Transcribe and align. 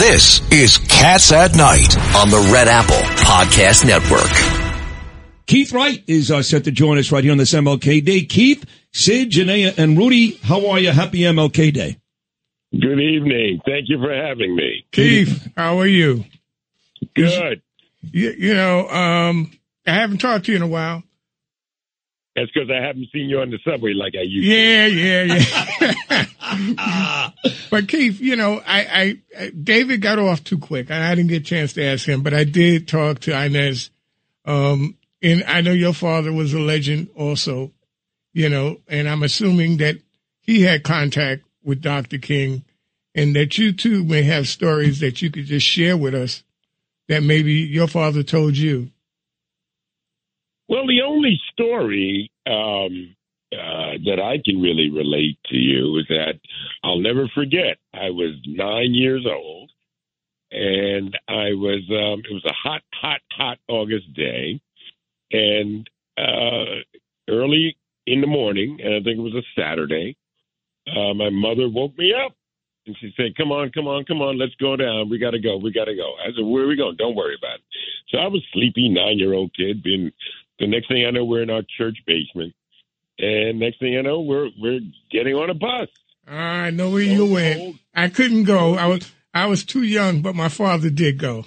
This 0.00 0.40
is 0.50 0.78
Cats 0.78 1.30
at 1.30 1.54
Night 1.54 1.94
on 2.16 2.30
the 2.30 2.50
Red 2.50 2.68
Apple 2.68 2.96
Podcast 3.22 3.84
Network. 3.84 4.30
Keith 5.44 5.74
Wright 5.74 6.02
is 6.06 6.30
uh, 6.30 6.42
set 6.42 6.64
to 6.64 6.70
join 6.70 6.96
us 6.96 7.12
right 7.12 7.22
here 7.22 7.32
on 7.32 7.36
this 7.36 7.52
MLK 7.52 8.02
Day. 8.02 8.22
Keith, 8.22 8.64
Sid, 8.94 9.30
Janaea, 9.30 9.76
and 9.76 9.98
Rudy, 9.98 10.36
how 10.42 10.70
are 10.70 10.78
you? 10.78 10.90
Happy 10.90 11.18
MLK 11.18 11.74
Day. 11.74 11.98
Good 12.72 12.98
evening. 12.98 13.60
Thank 13.66 13.90
you 13.90 13.98
for 13.98 14.10
having 14.10 14.56
me. 14.56 14.86
Keith, 14.90 15.52
how 15.54 15.78
are 15.80 15.86
you? 15.86 16.24
Good. 17.14 17.60
You, 18.00 18.30
you 18.38 18.54
know, 18.54 18.88
um, 18.88 19.52
I 19.86 19.92
haven't 19.92 20.22
talked 20.22 20.46
to 20.46 20.52
you 20.52 20.56
in 20.56 20.62
a 20.62 20.66
while. 20.66 21.02
That's 22.36 22.50
because 22.52 22.70
I 22.70 22.80
haven't 22.80 23.08
seen 23.12 23.28
you 23.28 23.40
on 23.40 23.50
the 23.50 23.58
subway 23.64 23.92
like 23.92 24.14
I 24.14 24.22
used 24.22 24.48
to. 24.48 24.54
Yeah, 24.54 24.86
yeah, 24.86 25.34
yeah. 26.52 27.30
but 27.70 27.88
Keith, 27.88 28.20
you 28.20 28.36
know, 28.36 28.62
I, 28.64 29.18
I, 29.36 29.50
David 29.50 30.00
got 30.00 30.18
off 30.18 30.44
too 30.44 30.58
quick. 30.58 30.90
I 30.90 31.14
didn't 31.14 31.30
get 31.30 31.42
a 31.42 31.44
chance 31.44 31.72
to 31.72 31.84
ask 31.84 32.06
him, 32.06 32.22
but 32.22 32.32
I 32.32 32.44
did 32.44 32.86
talk 32.86 33.20
to 33.20 33.32
Inez. 33.32 33.90
Um, 34.44 34.96
and 35.22 35.44
I 35.44 35.60
know 35.60 35.72
your 35.72 35.92
father 35.92 36.32
was 36.32 36.54
a 36.54 36.60
legend 36.60 37.08
also, 37.16 37.72
you 38.32 38.48
know, 38.48 38.78
and 38.88 39.08
I'm 39.08 39.22
assuming 39.22 39.78
that 39.78 39.96
he 40.40 40.62
had 40.62 40.84
contact 40.84 41.42
with 41.62 41.82
Dr. 41.82 42.18
King 42.18 42.64
and 43.14 43.34
that 43.36 43.58
you 43.58 43.72
too 43.72 44.04
may 44.04 44.22
have 44.22 44.48
stories 44.48 45.00
that 45.00 45.20
you 45.20 45.30
could 45.30 45.46
just 45.46 45.66
share 45.66 45.96
with 45.96 46.14
us 46.14 46.42
that 47.08 47.22
maybe 47.22 47.54
your 47.54 47.88
father 47.88 48.22
told 48.22 48.56
you. 48.56 48.90
Well, 50.70 50.86
the 50.86 51.02
only 51.02 51.40
story 51.52 52.30
um, 52.46 53.16
uh, 53.52 53.98
that 54.06 54.20
I 54.22 54.40
can 54.44 54.62
really 54.62 54.88
relate 54.88 55.36
to 55.46 55.56
you 55.56 55.98
is 55.98 56.06
that 56.08 56.34
I'll 56.84 57.00
never 57.00 57.28
forget. 57.34 57.78
I 57.92 58.10
was 58.10 58.36
nine 58.46 58.94
years 58.94 59.26
old, 59.28 59.72
and 60.52 61.12
I 61.28 61.54
was. 61.54 61.82
Um, 61.90 62.20
it 62.20 62.32
was 62.32 62.44
a 62.46 62.52
hot, 62.52 62.82
hot, 62.94 63.20
hot 63.32 63.58
August 63.68 64.14
day, 64.14 64.60
and 65.32 65.90
uh, 66.16 66.84
early 67.28 67.76
in 68.06 68.20
the 68.20 68.28
morning, 68.28 68.78
and 68.80 68.94
I 68.94 69.00
think 69.02 69.18
it 69.18 69.22
was 69.22 69.34
a 69.34 69.60
Saturday. 69.60 70.16
Uh, 70.86 71.14
my 71.14 71.30
mother 71.30 71.68
woke 71.68 71.98
me 71.98 72.14
up 72.14 72.32
and 72.86 72.96
she 73.00 73.12
said, 73.16 73.36
Come 73.36 73.52
on, 73.52 73.70
come 73.70 73.86
on, 73.86 74.04
come 74.04 74.22
on, 74.22 74.38
let's 74.38 74.54
go 74.56 74.76
down. 74.76 75.10
We 75.10 75.18
got 75.18 75.32
to 75.32 75.38
go. 75.38 75.56
We 75.56 75.72
got 75.72 75.84
to 75.86 75.94
go. 75.94 76.14
I 76.22 76.32
said, 76.34 76.44
Where 76.44 76.64
are 76.64 76.68
we 76.68 76.76
going? 76.76 76.96
Don't 76.96 77.14
worry 77.14 77.36
about 77.38 77.56
it. 77.56 77.64
So 78.08 78.18
I 78.18 78.26
was 78.26 78.42
sleepy, 78.52 78.88
nine 78.88 79.18
year 79.18 79.34
old 79.34 79.54
kid, 79.54 79.82
being 79.82 80.10
the 80.60 80.66
next 80.66 80.88
thing 80.88 81.04
I 81.06 81.10
know, 81.10 81.24
we're 81.24 81.42
in 81.42 81.50
our 81.50 81.62
church 81.76 81.98
basement, 82.06 82.54
and 83.18 83.58
next 83.58 83.80
thing 83.80 83.96
I 83.98 84.02
know, 84.02 84.20
we're 84.20 84.50
we're 84.60 84.80
getting 85.10 85.34
on 85.34 85.50
a 85.50 85.54
bus. 85.54 85.88
I 86.28 86.70
know 86.70 86.90
where 86.90 87.02
you 87.02 87.26
went. 87.26 87.76
I 87.94 88.08
couldn't 88.08 88.44
go. 88.44 88.76
I 88.76 88.86
was 88.86 89.10
I 89.34 89.46
was 89.46 89.64
too 89.64 89.82
young, 89.82 90.22
but 90.22 90.36
my 90.36 90.48
father 90.48 90.90
did 90.90 91.18
go. 91.18 91.46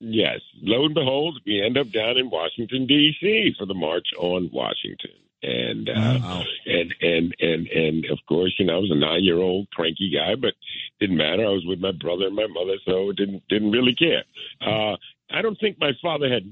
Yes, 0.00 0.40
lo 0.60 0.84
and 0.84 0.94
behold, 0.94 1.40
we 1.46 1.62
end 1.64 1.78
up 1.78 1.90
down 1.92 2.18
in 2.18 2.28
Washington 2.28 2.86
D.C. 2.86 3.54
for 3.56 3.66
the 3.66 3.74
March 3.74 4.08
on 4.18 4.50
Washington, 4.52 5.12
and 5.42 5.88
uh, 5.88 6.18
wow. 6.20 6.42
and 6.66 6.94
and 7.00 7.34
and 7.38 7.66
and 7.68 8.04
of 8.06 8.18
course, 8.28 8.52
you 8.58 8.66
know, 8.66 8.74
I 8.74 8.78
was 8.78 8.90
a 8.90 8.98
nine-year-old 8.98 9.70
cranky 9.70 10.12
guy, 10.12 10.34
but 10.34 10.54
didn't 10.98 11.16
matter. 11.16 11.46
I 11.46 11.50
was 11.50 11.64
with 11.64 11.78
my 11.78 11.92
brother 11.92 12.26
and 12.26 12.34
my 12.34 12.48
mother, 12.48 12.78
so 12.84 13.10
it 13.10 13.16
didn't 13.16 13.44
didn't 13.48 13.70
really 13.70 13.94
care. 13.94 14.24
Uh, 14.60 14.96
I 15.32 15.42
don't 15.42 15.58
think 15.58 15.76
my 15.80 15.92
father 16.02 16.28
had 16.28 16.42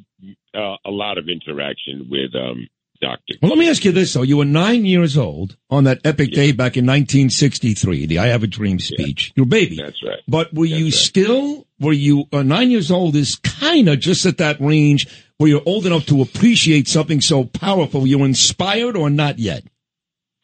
uh, 0.54 0.76
a 0.84 0.90
lot 0.90 1.18
of 1.18 1.28
interaction 1.28 2.08
with 2.10 2.34
um, 2.34 2.68
Dr. 3.00 3.34
Well, 3.40 3.50
let 3.50 3.58
me 3.58 3.68
ask 3.68 3.84
you 3.84 3.92
this, 3.92 4.12
though. 4.12 4.22
You 4.22 4.36
were 4.36 4.44
nine 4.44 4.84
years 4.84 5.16
old 5.16 5.56
on 5.70 5.84
that 5.84 6.00
epic 6.04 6.30
yeah. 6.30 6.36
day 6.36 6.52
back 6.52 6.76
in 6.76 6.84
1963, 6.84 8.06
the 8.06 8.18
I 8.18 8.26
Have 8.26 8.42
a 8.42 8.46
Dream 8.46 8.78
speech. 8.78 9.28
Yeah. 9.28 9.32
Your 9.40 9.46
baby. 9.46 9.76
That's 9.76 10.02
right. 10.02 10.20
But 10.28 10.52
were 10.52 10.66
That's 10.66 10.78
you 10.78 10.84
right. 10.86 10.94
still, 10.94 11.66
were 11.78 11.92
you, 11.92 12.24
uh, 12.32 12.42
nine 12.42 12.70
years 12.70 12.90
old 12.90 13.16
is 13.16 13.36
kind 13.36 13.88
of 13.88 14.00
just 14.00 14.26
at 14.26 14.38
that 14.38 14.60
range 14.60 15.08
where 15.38 15.48
you're 15.48 15.62
old 15.64 15.86
enough 15.86 16.06
to 16.06 16.20
appreciate 16.20 16.88
something 16.88 17.20
so 17.20 17.44
powerful. 17.44 18.02
Were 18.02 18.06
you 18.06 18.22
inspired 18.24 18.96
or 18.96 19.08
not 19.08 19.38
yet? 19.38 19.64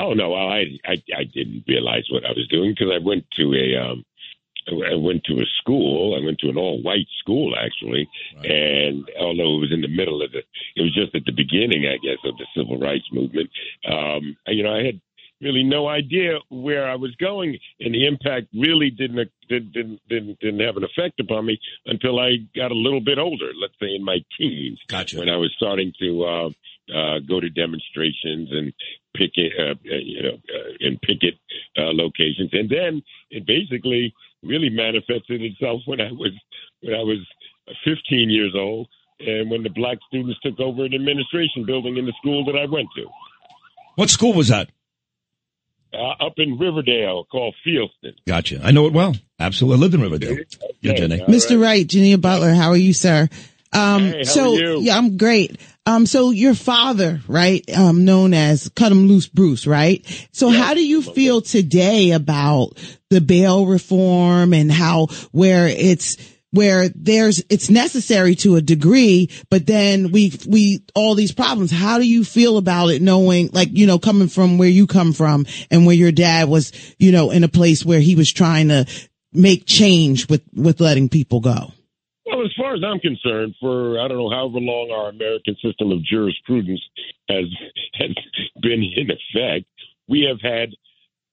Oh, 0.01 0.15
no. 0.15 0.35
I, 0.35 0.65
I, 0.85 1.03
I 1.17 1.25
didn't 1.25 1.65
realize 1.69 2.05
what 2.11 2.25
I 2.25 2.31
was 2.31 2.49
doing 2.49 2.73
because 2.73 2.93
I 2.95 3.05
went 3.05 3.27
to 3.33 3.55
a, 3.55 3.77
um, 3.77 4.05
I 4.69 4.97
went 4.97 5.25
to 5.25 5.35
a 5.35 5.47
school. 5.61 6.19
I 6.21 6.25
went 6.25 6.39
to 6.41 6.49
an 6.49 6.57
all-white 6.57 7.07
school 7.21 7.55
actually, 7.57 8.09
right. 8.37 8.51
and 8.51 9.05
although 9.21 9.57
it 9.57 9.61
was 9.61 9.73
in 9.73 9.81
the 9.81 9.89
middle 9.89 10.23
of 10.23 10.33
the, 10.33 10.43
it 10.75 10.83
was 10.83 10.95
just 10.95 11.15
at 11.15 11.25
the 11.25 11.33
beginning, 11.33 11.87
I 11.87 11.99
guess, 11.99 12.19
of 12.25 12.37
the 12.37 12.47
civil 12.57 12.79
rights 12.79 13.07
movement. 13.13 13.51
Um, 13.89 14.37
you 14.49 14.63
know, 14.63 14.75
I 14.75 14.85
had 14.85 15.01
really 15.41 15.63
no 15.63 15.89
idea 15.89 16.39
where 16.49 16.89
I 16.89 16.97
was 16.97 17.15
going, 17.17 17.59
and 17.81 17.95
the 17.95 18.07
impact 18.07 18.49
really 18.55 18.91
didn't 18.91 19.31
didn't 19.49 20.01
didn't 20.09 20.41
didn't 20.41 20.61
have 20.61 20.77
an 20.77 20.85
effect 20.85 21.21
upon 21.21 21.47
me 21.47 21.59
until 21.87 22.19
I 22.19 22.37
got 22.55 22.71
a 22.71 22.75
little 22.75 23.01
bit 23.01 23.19
older. 23.19 23.53
Let's 23.61 23.75
say 23.81 23.95
in 23.95 24.05
my 24.05 24.19
teens, 24.39 24.81
gotcha. 24.89 25.19
when 25.19 25.29
I 25.29 25.37
was 25.37 25.53
starting 25.57 25.93
to 26.01 26.25
uh, 26.25 26.51
uh, 26.95 27.19
go 27.21 27.41
to 27.41 27.51
demonstrations 27.51 28.49
and 28.51 28.73
picket, 29.15 29.53
uh, 29.59 29.75
you 29.83 30.23
know, 30.23 30.39
uh, 30.55 30.73
in 30.81 30.99
picket 30.99 31.35
uh, 31.79 31.93
locations, 31.93 32.51
and 32.53 32.69
then 32.71 33.03
it 33.31 33.47
basically 33.47 34.15
really 34.47 34.71
manifested 34.71 35.43
itself 35.43 35.83
when 35.87 36.01
I 36.01 36.13
was 36.13 36.33
when 36.83 36.95
I 36.95 37.03
was 37.03 37.19
15 37.85 38.31
years 38.31 38.55
old, 38.55 38.89
and 39.21 39.51
when 39.51 39.63
the 39.63 39.71
black 39.71 39.99
students 40.09 40.39
took 40.41 40.59
over 40.61 40.85
an 40.85 40.95
administration 40.95 41.65
building 41.67 41.97
in 41.97 42.07
the 42.07 42.13
school 42.21 42.45
that 42.47 42.57
I 42.57 42.67
went 42.71 42.89
to. 42.97 43.07
What 43.97 44.11
school 44.11 44.35
was 44.35 44.49
that? 44.49 44.71
Uh, 45.93 46.27
up 46.27 46.35
in 46.37 46.59
Riverdale, 46.59 47.25
called 47.31 47.55
Fieldston. 47.67 48.13
Gotcha. 48.27 48.61
I 48.63 48.71
know 48.71 48.87
it 48.87 48.93
well. 48.93 49.15
Absolutely, 49.41 49.79
I 49.79 49.81
lived 49.81 49.95
in 49.95 50.03
Riverdale. 50.03 50.37
Yeah, 50.81 50.93
Jenny. 50.93 51.19
Mr. 51.21 51.53
Right. 51.53 51.63
Wright, 51.63 51.87
Jania 51.87 52.21
Butler, 52.21 52.53
how 52.53 52.71
are 52.71 52.77
you, 52.77 52.93
sir? 52.93 53.29
Um, 53.73 54.03
hey, 54.03 54.25
so 54.25 54.55
you? 54.55 54.81
yeah, 54.81 54.97
I'm 54.97 55.17
great. 55.17 55.59
Um, 55.89 56.05
so 56.05 56.31
your 56.31 56.55
father, 56.55 57.21
right, 57.29 57.65
um, 57.77 58.05
known 58.05 58.35
as 58.35 58.69
Cut 58.75 58.91
'em 58.91 59.07
Loose 59.07 59.29
Bruce, 59.29 59.67
right? 59.69 60.05
So 60.33 60.51
Yeah. 60.51 60.63
how 60.65 60.75
do 60.75 60.85
you 60.85 61.01
feel 61.01 61.41
today 61.41 62.11
about 62.11 62.77
the 63.09 63.21
bail 63.21 63.67
reform 63.67 64.53
and 64.53 64.71
how 64.71 65.07
where 65.31 65.69
it's 65.69 66.17
where 66.51 66.89
there's 66.89 67.43
it's 67.51 67.71
necessary 67.71 68.35
to 68.37 68.57
a 68.57 68.61
degree, 68.63 69.29
but 69.51 69.67
then 69.67 70.11
we 70.11 70.33
we 70.49 70.81
all 70.95 71.15
these 71.15 71.33
problems. 71.33 71.71
How 71.71 71.99
do 71.99 72.07
you 72.07 72.25
feel 72.25 72.57
about 72.57 72.89
it 72.89 73.01
knowing 73.03 73.51
like, 73.53 73.69
you 73.73 73.87
know, 73.87 73.99
coming 73.99 74.29
from 74.29 74.59
where 74.59 74.69
you 74.69 74.87
come 74.89 75.13
from 75.13 75.47
and 75.71 75.87
where 75.87 75.95
your 75.95 76.13
dad 76.13 76.49
was, 76.49 76.73
you 76.99 77.13
know, 77.13 77.31
in 77.31 77.45
a 77.45 77.49
place 77.49 77.85
where 77.85 78.01
he 78.01 78.17
was 78.17 78.33
trying 78.33 78.69
to 78.69 78.87
make 79.33 79.67
change 79.67 80.29
with 80.29 80.43
with 80.53 80.81
letting 80.81 81.09
people 81.09 81.41
go? 81.41 81.73
Well, 82.27 82.39
far 82.39 82.56
as 82.77 82.83
I'm 82.85 83.01
concerned, 83.01 83.55
for 83.61 83.99
I 83.99 84.09
don't 84.09 84.19
know 84.19 84.31
however 84.31 84.59
long 84.61 84.91
our 84.91 85.09
American 85.09 85.57
system 85.63 85.91
of 85.93 86.03
jurisprudence 86.05 86.81
has 87.29 87.45
has 87.95 88.11
been 88.61 88.83
in 88.83 89.09
effect, 89.11 89.67
we 90.09 90.27
have 90.29 90.41
had 90.41 90.71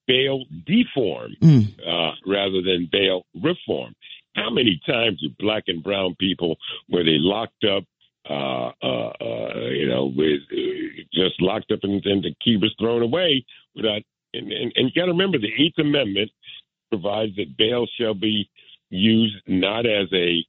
bail 0.06 0.44
deform 0.66 1.32
Mm. 1.40 1.66
uh, 1.86 2.12
rather 2.26 2.60
than 2.62 2.88
bail 2.90 3.24
reform. 3.42 3.94
How 4.36 4.50
many 4.50 4.80
times 4.86 5.20
do 5.20 5.28
black 5.38 5.64
and 5.68 5.82
brown 5.82 6.16
people 6.18 6.56
were 6.90 7.04
they 7.04 7.18
locked 7.18 7.64
up? 7.64 7.84
Uh, 8.28 8.70
uh, 8.82 9.12
uh, 9.20 9.68
you 9.70 9.86
know, 9.86 10.06
with 10.16 10.40
uh, 10.50 11.02
just 11.12 11.40
locked 11.42 11.70
up 11.70 11.80
and, 11.82 12.04
and 12.06 12.24
the 12.24 12.34
key 12.42 12.56
was 12.56 12.74
thrown 12.80 13.02
away 13.02 13.44
without. 13.76 14.00
And, 14.32 14.50
and, 14.50 14.72
and 14.74 14.90
you 14.90 14.92
got 15.00 15.06
to 15.06 15.12
remember, 15.12 15.38
the 15.38 15.52
Eighth 15.62 15.78
Amendment 15.78 16.30
provides 16.90 17.36
that 17.36 17.56
bail 17.58 17.86
shall 18.00 18.14
be 18.14 18.48
used 18.88 19.36
not 19.46 19.84
as 19.86 20.08
a 20.14 20.42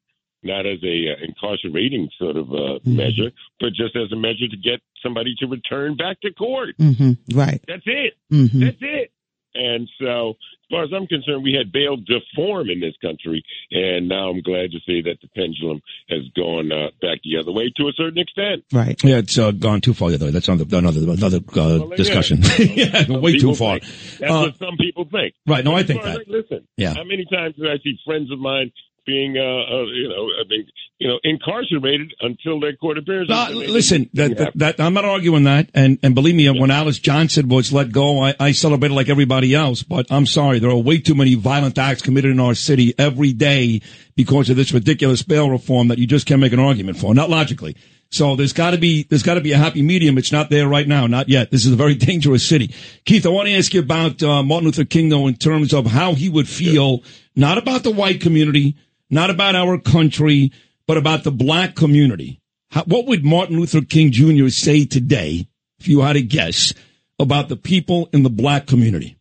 not 0.45 0.65
as 0.65 0.79
a 0.83 1.11
uh, 1.11 1.25
incarcerating 1.27 2.09
sort 2.19 2.37
of 2.37 2.49
uh, 2.51 2.79
Mhm. 2.85 2.95
measure, 2.97 3.31
but 3.59 3.69
just 3.73 3.95
as 3.95 4.11
a 4.11 4.15
measure 4.15 4.47
to 4.47 4.57
get 4.57 4.79
somebody 5.03 5.35
to 5.39 5.47
return 5.47 5.95
back 5.97 6.21
to 6.21 6.31
court. 6.33 6.75
hmm 6.77 7.11
Right. 7.33 7.61
That's 7.67 7.83
it. 7.85 8.13
hmm 8.29 8.59
That's 8.59 8.77
it. 8.81 9.11
And 9.57 9.87
so, 10.01 10.31
as 10.31 10.67
far 10.69 10.83
as 10.83 10.89
I'm 10.93 11.07
concerned, 11.07 11.41
we 11.41 11.53
had 11.53 11.71
bail 11.71 11.95
deform 11.95 12.69
in 12.69 12.81
this 12.81 12.95
country, 13.01 13.41
and 13.71 14.09
now 14.09 14.29
I'm 14.29 14.41
glad 14.41 14.71
to 14.71 14.79
see 14.85 15.01
that 15.03 15.19
the 15.21 15.29
pendulum 15.29 15.79
has 16.09 16.23
gone 16.35 16.73
uh, 16.73 16.89
back 17.01 17.19
the 17.23 17.37
other 17.39 17.53
way 17.53 17.71
to 17.77 17.87
a 17.87 17.93
certain 17.93 18.17
extent. 18.17 18.65
Right. 18.73 19.01
Yeah, 19.01 19.19
it's 19.19 19.37
uh, 19.39 19.51
gone 19.51 19.79
too 19.79 19.93
far 19.93 20.09
the 20.09 20.15
other 20.15 20.25
way. 20.25 20.31
That's 20.31 20.49
another 20.49 20.65
another 20.77 20.99
another 21.09 21.37
uh, 21.37 21.41
Well, 21.55 21.89
yeah. 21.91 21.95
discussion. 21.95 22.39
yeah, 22.59 23.07
way 23.09 23.37
too 23.39 23.55
far. 23.55 23.79
think- 23.79 24.19
That's 24.19 24.31
Uh, 24.33 24.39
what 24.41 24.57
some 24.57 24.75
people 24.77 25.05
think. 25.05 25.35
right. 25.47 25.63
No, 25.63 25.73
I 25.73 25.83
think 25.83 26.03
that. 26.03 26.17
I- 26.17 26.23
listen, 26.27 26.67
Yeah. 26.75 26.93
how 26.93 27.05
many 27.05 27.23
times 27.31 27.55
do 27.55 27.63
I 27.69 27.77
see 27.81 27.97
friends 28.05 28.29
of 28.31 28.39
mine 28.39 28.73
being, 29.05 29.37
uh, 29.37 29.41
uh, 29.41 29.85
you 29.85 30.09
know, 30.09 30.29
being, 30.49 30.65
you 30.99 31.07
know, 31.07 31.19
incarcerated 31.23 32.13
until 32.21 32.59
their 32.59 32.75
court 32.75 32.97
appearance? 32.97 33.29
Uh, 33.31 33.49
listen, 33.51 34.09
that, 34.13 34.37
that, 34.37 34.51
that 34.55 34.79
I'm 34.79 34.93
not 34.93 35.05
arguing 35.05 35.43
that, 35.43 35.69
and 35.73 35.99
and 36.01 36.15
believe 36.15 36.35
me, 36.35 36.49
when 36.49 36.71
Alice 36.71 36.99
Johnson 36.99 37.47
was 37.47 37.73
let 37.73 37.91
go, 37.91 38.23
I, 38.23 38.35
I 38.39 38.51
celebrated 38.51 38.95
like 38.95 39.09
everybody 39.09 39.53
else. 39.53 39.83
But 39.83 40.07
I'm 40.09 40.25
sorry, 40.25 40.59
there 40.59 40.69
are 40.69 40.77
way 40.77 40.99
too 40.99 41.15
many 41.15 41.35
violent 41.35 41.77
acts 41.77 42.01
committed 42.01 42.31
in 42.31 42.39
our 42.39 42.55
city 42.55 42.93
every 42.97 43.33
day 43.33 43.81
because 44.15 44.49
of 44.49 44.55
this 44.55 44.71
ridiculous 44.71 45.21
bail 45.21 45.49
reform 45.49 45.89
that 45.89 45.97
you 45.97 46.07
just 46.07 46.25
can't 46.25 46.41
make 46.41 46.53
an 46.53 46.59
argument 46.59 46.97
for, 46.97 47.13
not 47.13 47.29
logically. 47.29 47.75
So 48.11 48.35
there's 48.35 48.53
got 48.53 48.71
to 48.71 48.77
be 48.77 49.03
there's 49.03 49.23
got 49.23 49.33
to 49.33 49.41
be 49.41 49.51
a 49.51 49.57
happy 49.57 49.81
medium. 49.81 50.17
It's 50.17 50.31
not 50.31 50.49
there 50.49 50.67
right 50.67 50.87
now, 50.87 51.07
not 51.07 51.27
yet. 51.27 51.51
This 51.51 51.65
is 51.65 51.73
a 51.73 51.75
very 51.75 51.95
dangerous 52.09 52.47
city. 52.47 52.73
Keith, 53.03 53.25
I 53.25 53.29
want 53.29 53.47
to 53.47 53.55
ask 53.55 53.73
you 53.73 53.81
about 53.81 54.21
uh, 54.23 54.43
Martin 54.43 54.67
Luther 54.67 54.85
King, 54.85 55.09
though, 55.09 55.27
in 55.27 55.35
terms 55.35 55.73
of 55.73 55.87
how 55.87 56.13
he 56.13 56.29
would 56.29 56.47
feel, 56.47 57.03
not 57.35 57.57
about 57.57 57.83
the 57.83 57.91
white 57.91 58.21
community, 58.21 58.77
not 59.09 59.29
about 59.29 59.55
our 59.55 59.79
country, 59.79 60.51
but 60.87 60.97
about 60.97 61.23
the 61.23 61.31
black 61.31 61.75
community. 61.75 62.41
How, 62.71 62.83
what 62.83 63.05
would 63.05 63.23
Martin 63.23 63.59
Luther 63.59 63.81
King 63.81 64.11
Jr. 64.11 64.49
say 64.49 64.85
today, 64.85 65.47
if 65.79 65.87
you 65.87 66.01
had 66.01 66.13
to 66.13 66.21
guess, 66.21 66.73
about 67.19 67.49
the 67.49 67.55
people 67.55 68.09
in 68.13 68.23
the 68.23 68.29
black 68.29 68.67
community? 68.67 69.17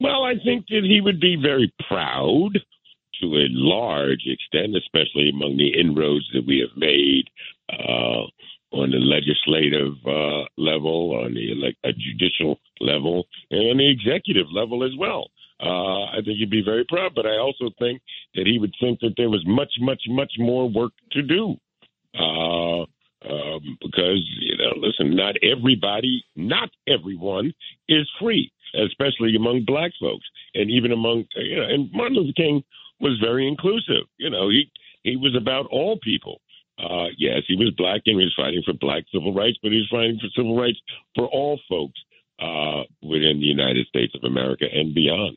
Well, 0.00 0.24
I 0.24 0.34
think 0.44 0.66
that 0.68 0.82
he 0.84 1.00
would 1.00 1.20
be 1.20 1.36
very 1.40 1.72
proud 1.88 2.58
to 3.20 3.26
a 3.26 3.46
large 3.50 4.26
extent, 4.26 4.76
especially 4.76 5.30
among 5.30 5.56
the 5.56 5.80
inroads 5.80 6.28
that 6.34 6.44
we 6.46 6.58
have 6.60 6.76
made 6.76 7.24
uh, 7.72 8.26
on 8.72 8.90
the 8.90 8.98
legislative 8.98 9.94
uh, 10.04 10.44
level, 10.58 11.22
on 11.24 11.34
the 11.34 11.72
uh, 11.84 11.92
judicial 11.96 12.58
level, 12.80 13.24
and 13.50 13.70
on 13.70 13.76
the 13.78 13.90
executive 13.90 14.46
level 14.52 14.84
as 14.84 14.90
well. 14.98 15.30
Uh, 15.60 16.10
I 16.10 16.16
think 16.24 16.38
he'd 16.38 16.50
be 16.50 16.64
very 16.64 16.84
proud, 16.84 17.12
but 17.14 17.26
I 17.26 17.38
also 17.38 17.70
think 17.78 18.02
that 18.34 18.46
he 18.46 18.58
would 18.58 18.74
think 18.80 19.00
that 19.00 19.14
there 19.16 19.30
was 19.30 19.44
much, 19.46 19.72
much, 19.80 20.02
much 20.08 20.32
more 20.38 20.68
work 20.68 20.92
to 21.12 21.22
do. 21.22 21.56
Uh, 22.18 22.84
um, 23.28 23.78
because 23.80 24.20
you 24.40 24.56
know, 24.58 24.72
listen, 24.76 25.16
not 25.16 25.34
everybody, 25.42 26.22
not 26.36 26.68
everyone 26.86 27.54
is 27.88 28.08
free, 28.20 28.52
especially 28.74 29.34
among 29.34 29.64
black 29.66 29.92
folks, 29.98 30.26
and 30.54 30.70
even 30.70 30.92
among 30.92 31.24
you 31.36 31.56
know. 31.56 31.64
And 31.64 31.90
Martin 31.92 32.18
Luther 32.18 32.34
King 32.36 32.62
was 33.00 33.18
very 33.22 33.48
inclusive. 33.48 34.04
You 34.18 34.28
know, 34.30 34.50
he 34.50 34.70
he 35.02 35.16
was 35.16 35.34
about 35.34 35.66
all 35.70 35.98
people. 36.02 36.40
Uh, 36.78 37.06
yes, 37.16 37.42
he 37.46 37.56
was 37.56 37.70
black 37.76 38.02
and 38.06 38.18
he 38.18 38.24
was 38.24 38.34
fighting 38.36 38.62
for 38.64 38.74
black 38.74 39.04
civil 39.12 39.32
rights, 39.32 39.58
but 39.62 39.70
he 39.70 39.78
was 39.78 39.88
fighting 39.90 40.18
for 40.20 40.28
civil 40.36 40.58
rights 40.58 40.78
for 41.14 41.26
all 41.28 41.60
folks 41.68 42.00
uh, 42.40 42.82
within 43.00 43.38
the 43.38 43.46
United 43.46 43.86
States 43.86 44.12
of 44.14 44.24
America 44.24 44.66
and 44.72 44.92
beyond. 44.92 45.36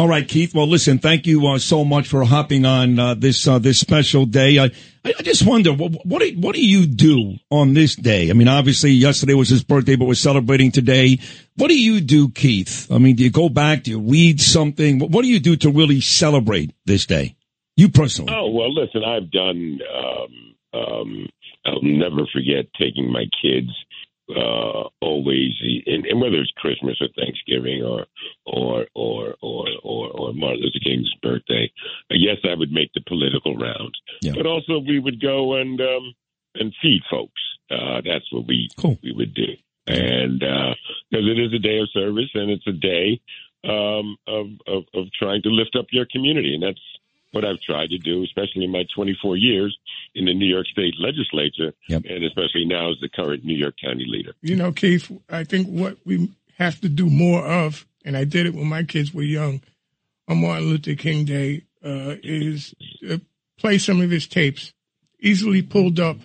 All 0.00 0.08
right, 0.08 0.26
Keith. 0.26 0.54
Well, 0.54 0.66
listen, 0.66 0.98
thank 0.98 1.26
you 1.26 1.46
uh, 1.46 1.58
so 1.58 1.84
much 1.84 2.08
for 2.08 2.24
hopping 2.24 2.64
on 2.64 2.98
uh, 2.98 3.12
this 3.12 3.46
uh, 3.46 3.58
this 3.58 3.80
special 3.80 4.24
day. 4.24 4.58
I 4.58 4.70
I 5.04 5.12
just 5.22 5.44
wonder 5.44 5.74
what 5.74 5.92
what 6.06 6.22
do, 6.22 6.32
what 6.38 6.54
do 6.54 6.66
you 6.66 6.86
do 6.86 7.34
on 7.50 7.74
this 7.74 7.96
day? 7.96 8.30
I 8.30 8.32
mean, 8.32 8.48
obviously 8.48 8.92
yesterday 8.92 9.34
was 9.34 9.50
his 9.50 9.62
birthday, 9.62 9.96
but 9.96 10.06
we're 10.06 10.14
celebrating 10.14 10.72
today. 10.72 11.18
What 11.56 11.68
do 11.68 11.78
you 11.78 12.00
do, 12.00 12.30
Keith? 12.30 12.90
I 12.90 12.96
mean, 12.96 13.14
do 13.14 13.24
you 13.24 13.30
go 13.30 13.50
back? 13.50 13.82
Do 13.82 13.90
you 13.90 14.00
read 14.00 14.40
something? 14.40 15.00
What 15.00 15.20
do 15.20 15.28
you 15.28 15.38
do 15.38 15.54
to 15.56 15.70
really 15.70 16.00
celebrate 16.00 16.72
this 16.86 17.04
day? 17.04 17.36
You 17.76 17.90
personally? 17.90 18.32
Oh 18.34 18.48
well, 18.48 18.72
listen, 18.72 19.02
I've 19.04 19.30
done. 19.30 19.80
Um, 19.94 20.80
um, 20.80 21.26
I'll 21.66 21.82
never 21.82 22.26
forget 22.32 22.72
taking 22.80 23.12
my 23.12 23.26
kids 23.42 23.68
uh, 24.36 24.88
always, 25.00 25.52
and, 25.86 26.06
and, 26.06 26.20
whether 26.20 26.36
it's 26.36 26.52
Christmas 26.56 26.96
or 27.00 27.08
Thanksgiving 27.16 27.82
or 27.82 28.06
or 28.46 28.86
or 28.94 29.34
or 29.42 29.66
or, 29.82 30.08
or 30.08 30.32
Martin 30.32 30.62
Luther 30.62 30.78
King's 30.82 31.12
birthday, 31.22 31.70
yes, 32.10 32.38
I 32.44 32.54
would 32.54 32.72
make 32.72 32.92
the 32.94 33.02
political 33.06 33.56
rounds, 33.56 33.98
yeah. 34.22 34.32
but 34.36 34.46
also 34.46 34.78
we 34.78 34.98
would 34.98 35.20
go 35.20 35.54
and 35.54 35.80
um, 35.80 36.14
and 36.54 36.74
feed 36.82 37.02
folks. 37.10 37.40
Uh, 37.70 38.00
that's 38.04 38.30
what 38.32 38.46
we 38.46 38.68
cool. 38.76 38.98
we 39.02 39.12
would 39.12 39.34
do, 39.34 39.54
and 39.86 40.40
because 40.40 41.26
uh, 41.26 41.32
it 41.32 41.38
is 41.38 41.52
a 41.52 41.58
day 41.58 41.78
of 41.78 41.88
service 41.90 42.30
and 42.34 42.50
it's 42.50 42.66
a 42.66 42.72
day 42.72 43.20
um, 43.64 44.16
of, 44.26 44.46
of 44.66 44.84
of 44.94 45.12
trying 45.12 45.42
to 45.42 45.48
lift 45.48 45.76
up 45.76 45.86
your 45.90 46.06
community, 46.10 46.54
and 46.54 46.62
that's 46.62 46.80
what 47.32 47.44
I've 47.44 47.60
tried 47.60 47.90
to 47.90 47.98
do, 47.98 48.24
especially 48.24 48.64
in 48.64 48.72
my 48.72 48.84
24 48.94 49.36
years 49.36 49.76
in 50.14 50.24
the 50.24 50.34
New 50.34 50.46
York 50.46 50.66
State 50.66 50.94
legislature, 50.98 51.72
yep. 51.88 52.02
and 52.08 52.24
especially 52.24 52.64
now 52.64 52.90
as 52.90 52.96
the 53.00 53.08
current 53.08 53.44
New 53.44 53.56
York 53.56 53.74
County 53.82 54.04
leader. 54.06 54.32
You 54.42 54.56
know, 54.56 54.72
Keith, 54.72 55.10
I 55.28 55.44
think 55.44 55.68
what 55.68 55.98
we 56.04 56.30
have 56.58 56.80
to 56.80 56.88
do 56.88 57.08
more 57.08 57.46
of, 57.46 57.86
and 58.04 58.16
I 58.16 58.24
did 58.24 58.46
it 58.46 58.54
when 58.54 58.68
my 58.68 58.82
kids 58.82 59.14
were 59.14 59.22
young 59.22 59.62
on 60.28 60.40
Martin 60.40 60.68
Luther 60.68 60.94
King 60.94 61.24
Day, 61.24 61.64
uh, 61.84 62.16
is 62.22 62.74
uh, 63.08 63.18
play 63.58 63.78
some 63.78 64.00
of 64.00 64.10
his 64.10 64.26
tapes, 64.26 64.72
easily 65.20 65.62
pulled 65.62 66.00
up 66.00 66.18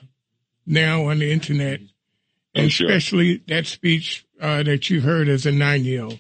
now 0.65 1.05
on 1.05 1.19
the 1.19 1.31
internet, 1.31 1.79
and 2.53 2.71
sure. 2.71 2.87
especially 2.87 3.37
that 3.47 3.65
speech 3.67 4.25
uh, 4.41 4.63
that 4.63 4.89
you 4.89 5.01
heard 5.01 5.27
as 5.29 5.45
a 5.45 5.51
nine 5.51 5.85
year 5.85 6.03
old. 6.03 6.19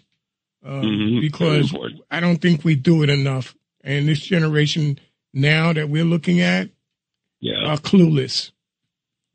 Uh, 0.63 0.81
mm-hmm. 0.81 1.19
Because 1.19 1.75
I 2.09 2.19
don't 2.19 2.41
think 2.41 2.63
we 2.63 2.73
do 2.73 3.03
it 3.03 3.09
enough 3.09 3.55
and 3.85 4.07
this 4.07 4.19
generation 4.19 4.99
now 5.31 5.71
that 5.71 5.89
we're 5.89 6.03
looking 6.03 6.41
at 6.41 6.69
yeah. 7.45 7.71
are 7.71 7.77
clueless, 7.77 8.51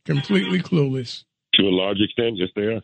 completely 0.05 0.61
clueless. 0.61 1.25
To 1.55 1.63
a 1.63 1.71
large 1.71 1.99
extent, 2.01 2.37
yes, 2.37 2.49
they 2.55 2.63
are. 2.63 2.83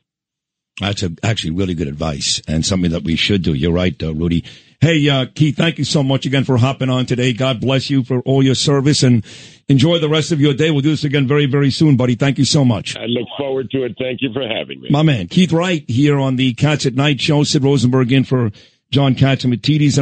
That's 0.81 1.03
a, 1.03 1.11
actually 1.23 1.53
really 1.53 1.75
good 1.75 1.89
advice 1.89 2.43
and 2.47 2.65
something 2.65 2.91
that 2.91 3.03
we 3.03 3.17
should 3.17 3.43
do. 3.43 3.55
You're 3.55 3.73
right, 3.73 4.01
uh, 4.03 4.13
Rudy. 4.13 4.45
Hey, 4.79 5.09
uh, 5.09 5.25
Keith, 5.35 5.57
thank 5.57 5.79
you 5.79 5.85
so 5.85 6.03
much 6.03 6.27
again 6.27 6.45
for 6.45 6.59
hopping 6.59 6.91
on 6.91 7.07
today. 7.07 7.33
God 7.33 7.63
bless 7.63 7.89
you 7.89 8.05
for 8.05 8.21
all 8.21 8.43
your 8.43 8.55
service 8.55 9.03
and 9.03 9.25
enjoy 9.69 9.99
the 9.99 10.09
rest 10.09 10.33
of 10.33 10.41
your 10.41 10.53
day. 10.53 10.71
We'll 10.71 10.83
do 10.83 10.91
this 10.91 11.05
again 11.05 11.27
very, 11.27 11.47
very 11.47 11.71
soon, 11.71 11.97
buddy. 11.97 12.15
Thank 12.15 12.37
you 12.37 12.45
so 12.45 12.63
much. 12.63 12.95
I 12.95 13.07
look 13.07 13.27
forward 13.39 13.71
to 13.71 13.85
it. 13.85 13.97
Thank 13.99 14.21
you 14.21 14.33
for 14.35 14.47
having 14.47 14.83
me. 14.83 14.89
My 14.91 15.03
man, 15.03 15.29
Keith 15.29 15.53
Wright 15.53 15.83
here 15.89 16.19
on 16.19 16.37
the 16.37 16.53
Cats 16.53 16.85
at 16.85 16.95
Night 16.95 17.21
show. 17.23 17.43
Sid 17.43 17.65
Rosenberg 17.65 18.13
in 18.13 18.25
for 18.25 18.51
John 18.91 19.15
Catsimatidis. 19.15 19.99